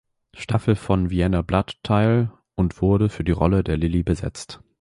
Staffel 0.33 0.73
von 0.75 1.11
"Vienna 1.11 1.43
Blood" 1.43 1.73
teil 1.83 2.31
und 2.55 2.81
wurde 2.81 3.07
für 3.07 3.23
die 3.23 3.33
Rolle 3.33 3.63
der 3.63 3.77
Lily 3.77 4.01
besetzt. 4.01 4.59